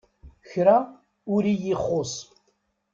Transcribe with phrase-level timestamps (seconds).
[0.49, 0.77] Kra
[1.33, 2.13] ur iyi-ixus.